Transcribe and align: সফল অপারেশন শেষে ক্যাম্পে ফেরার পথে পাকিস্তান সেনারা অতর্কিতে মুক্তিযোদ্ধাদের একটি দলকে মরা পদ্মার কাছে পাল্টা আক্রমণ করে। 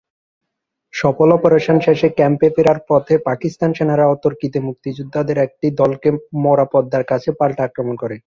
সফল 0.93 1.29
অপারেশন 1.37 1.77
শেষে 1.85 2.07
ক্যাম্পে 2.17 2.47
ফেরার 2.55 2.79
পথে 2.89 3.15
পাকিস্তান 3.29 3.69
সেনারা 3.73 4.05
অতর্কিতে 4.07 4.59
মুক্তিযোদ্ধাদের 4.67 5.37
একটি 5.37 5.67
দলকে 5.81 6.09
মরা 6.43 6.65
পদ্মার 6.73 7.03
কাছে 7.11 7.29
পাল্টা 7.39 7.61
আক্রমণ 7.65 7.95
করে। 7.95 8.15